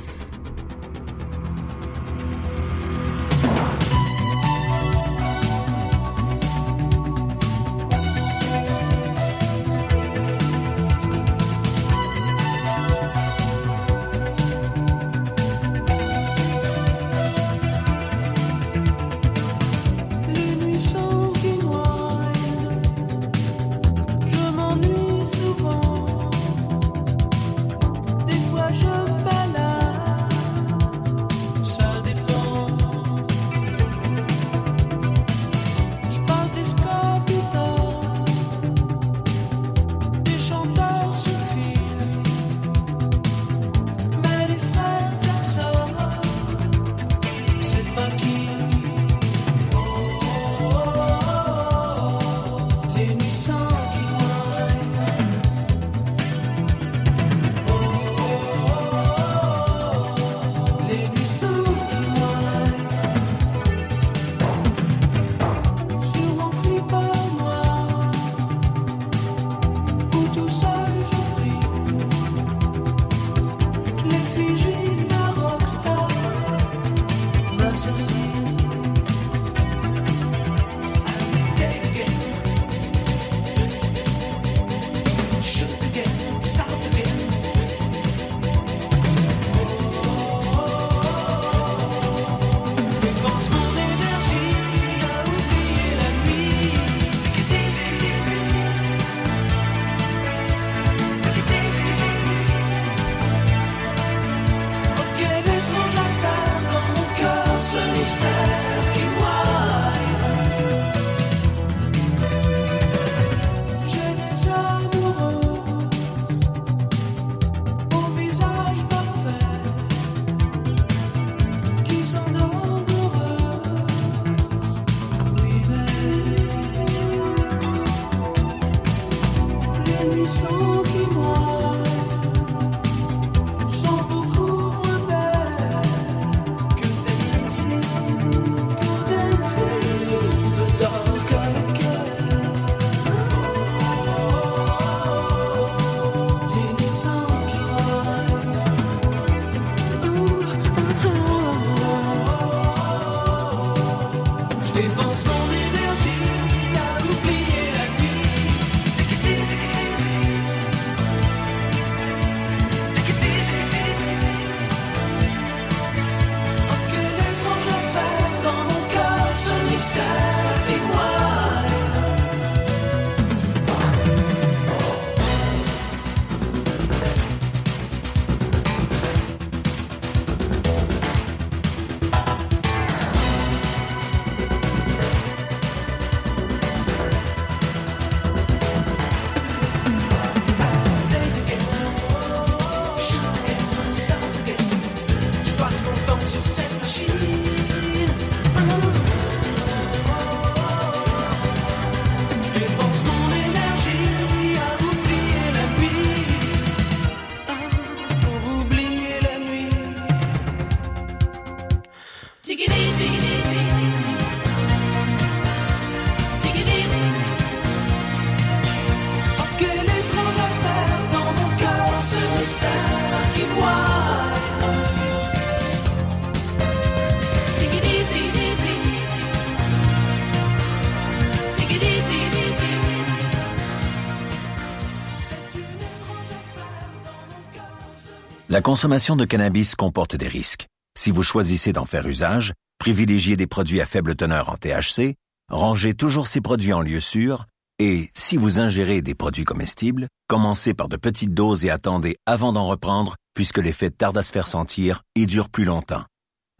La 238.62 238.64
consommation 238.64 239.16
de 239.16 239.24
cannabis 239.24 239.74
comporte 239.74 240.14
des 240.14 240.28
risques. 240.28 240.68
Si 240.96 241.10
vous 241.10 241.24
choisissez 241.24 241.72
d'en 241.72 241.84
faire 241.84 242.06
usage, 242.06 242.52
privilégiez 242.78 243.34
des 243.34 243.48
produits 243.48 243.80
à 243.80 243.86
faible 243.86 244.14
teneur 244.14 244.50
en 244.50 244.56
THC, 244.56 245.16
rangez 245.50 245.94
toujours 245.94 246.28
ces 246.28 246.40
produits 246.40 246.72
en 246.72 246.80
lieu 246.80 247.00
sûr, 247.00 247.46
et 247.80 248.08
si 248.14 248.36
vous 248.36 248.60
ingérez 248.60 249.02
des 249.02 249.16
produits 249.16 249.42
comestibles, 249.42 250.06
commencez 250.28 250.74
par 250.74 250.86
de 250.86 250.96
petites 250.96 251.34
doses 251.34 251.64
et 251.64 251.70
attendez 251.70 252.14
avant 252.24 252.52
d'en 252.52 252.68
reprendre, 252.68 253.16
puisque 253.34 253.58
l'effet 253.58 253.90
tarde 253.90 254.16
à 254.16 254.22
se 254.22 254.30
faire 254.30 254.46
sentir 254.46 255.02
et 255.16 255.26
dure 255.26 255.48
plus 255.48 255.64
longtemps. 255.64 256.04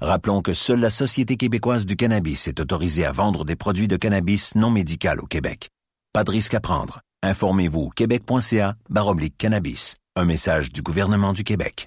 Rappelons 0.00 0.42
que 0.42 0.55
seule 0.55 0.80
la 0.80 0.90
Société 0.90 1.36
québécoise 1.36 1.86
du 1.86 1.94
cannabis 1.94 2.48
est 2.48 2.59
autorisée 2.59 3.05
à 3.05 3.12
vendre 3.12 3.44
des 3.44 3.55
produits 3.55 3.86
de 3.86 3.96
cannabis 3.96 4.57
non 4.57 4.70
médical 4.70 5.20
au 5.20 5.26
Québec. 5.26 5.70
Pas 6.12 6.24
de 6.24 6.32
risque 6.32 6.55
à 6.55 6.61
prendre. 6.61 6.98
Informez-vous 7.22 7.90
québec.ca 7.90 8.74
baroblique 8.90 9.38
cannabis. 9.38 9.94
Un 10.16 10.24
message 10.24 10.72
du 10.72 10.82
gouvernement 10.82 11.32
du 11.32 11.44
Québec. 11.44 11.86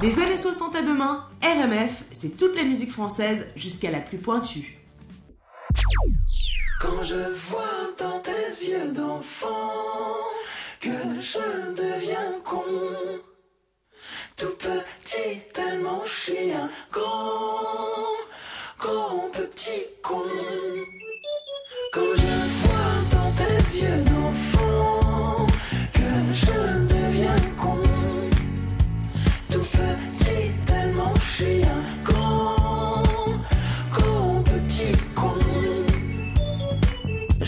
Des 0.00 0.18
années 0.20 0.36
60 0.36 0.76
à 0.76 0.82
demain, 0.82 1.26
RMF, 1.42 2.04
c'est 2.12 2.36
toute 2.36 2.56
la 2.56 2.64
musique 2.64 2.92
française 2.92 3.48
jusqu'à 3.56 3.90
la 3.90 4.00
plus 4.00 4.18
pointue. 4.18 4.78
Quand 6.80 7.02
je 7.02 7.32
vois 7.48 7.90
dans 7.98 8.20
tes 8.20 8.70
yeux 8.70 8.92
d'enfant 8.92 9.72
que 10.80 10.90
je 11.20 11.72
deviens 11.74 12.40
con, 12.44 12.62
tout 14.36 14.56
petit 14.58 15.40
tellement 15.52 16.02
je 16.06 16.12
suis 16.12 16.52
un 16.52 16.70
grand, 16.92 18.06
grand 18.78 19.30
petit 19.32 19.84
con. 20.02 20.22
Quand 21.92 22.14
je 22.16 22.66
vois 22.66 23.18
dans 23.18 23.32
tes 23.32 23.78
yeux 23.80 24.04
d'enfant. 24.04 24.57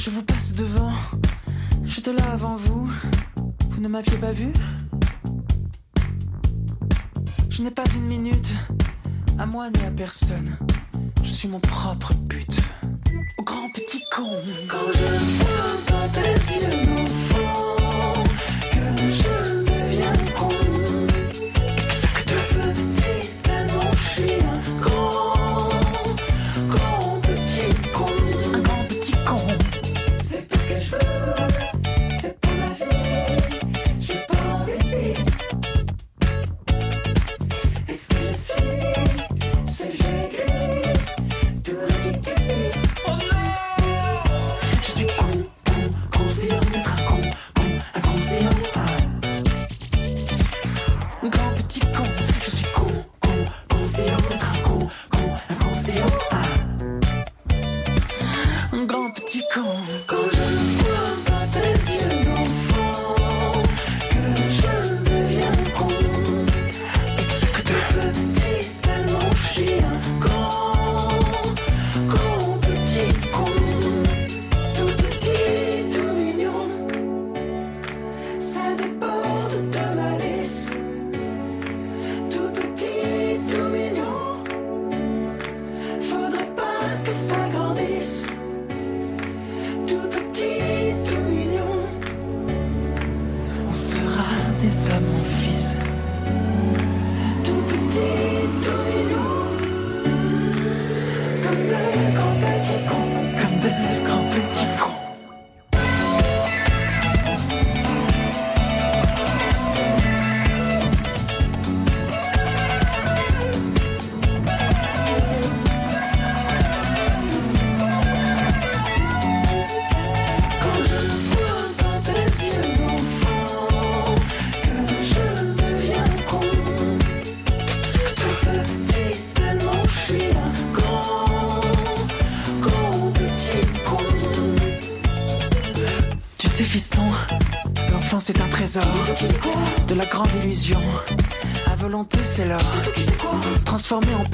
Je 0.03 0.09
vous 0.09 0.23
passe 0.23 0.55
devant, 0.55 0.93
j'étais 1.85 2.15
là 2.15 2.33
avant 2.33 2.57
vous. 2.57 2.91
Vous 3.69 3.81
ne 3.83 3.87
m'aviez 3.87 4.17
pas 4.17 4.31
vu? 4.31 4.51
Je 7.51 7.63
n'ai 7.63 7.71
pas 7.71 7.85
une 7.95 8.07
minute, 8.07 8.55
à 9.39 9.45
moi 9.45 9.69
ni 9.69 9.85
à 9.85 9.91
personne. 9.91 10.57
Je 11.23 11.29
suis 11.29 11.49
mon 11.49 11.61
propre 11.61 12.15
but, 12.15 12.61
au 13.37 13.43
grand 13.43 13.69
petit 13.75 14.01
con. 14.11 14.39
Quand 14.69 14.91
je 14.95 15.05
vois 15.37 15.77
dans 15.91 16.09
que 18.71 19.13
je. 19.13 19.60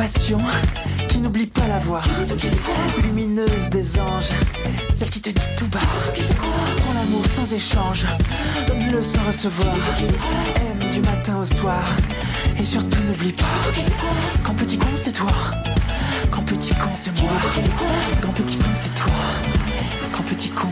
Passion, 0.07 0.39
qui 1.09 1.19
n'oublie 1.19 1.47
pas 1.47 1.67
la 1.67 1.79
voix. 1.79 2.03
Lumineuse 3.03 3.69
des 3.71 3.99
anges, 3.99 4.31
celle 4.95 5.11
qui 5.11 5.21
te 5.21 5.31
dit 5.31 5.49
tout 5.57 5.67
bas. 5.67 5.79
Prends 6.77 6.93
l'amour 6.95 7.25
sans 7.35 7.53
échange, 7.53 8.07
donne-le 8.67 9.03
sans 9.03 9.25
recevoir. 9.27 9.75
Aime 10.57 10.91
du 10.91 11.01
matin 11.01 11.39
au 11.41 11.45
soir, 11.45 11.83
et 12.59 12.63
surtout 12.65 13.03
n'oublie 13.03 13.33
pas. 13.33 13.45
Quand 14.45 14.55
petit 14.55 14.79
con, 14.79 14.87
c'est 14.95 15.13
toi. 15.13 15.33
Quand 16.31 16.43
petit 16.43 16.75
con, 16.75 16.91
c'est 16.95 17.21
moi. 17.21 17.33
Quand 18.23 18.33
petit 18.33 18.57
con, 18.57 18.65
c'est 18.73 18.95
toi. 18.95 19.13
Quand 20.13 20.23
petit 20.23 20.51
con, 20.51 20.69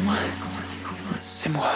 c'est 1.20 1.49
moi. 1.49 1.66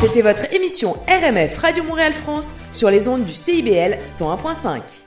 C'était 0.00 0.22
votre 0.22 0.52
émission 0.52 0.96
RMF 1.08 1.58
Radio 1.58 1.84
Montréal 1.84 2.12
France 2.12 2.54
sur 2.72 2.90
les 2.90 3.08
ondes 3.08 3.24
du 3.24 3.32
CIBL 3.32 3.98
101.5. 4.08 5.03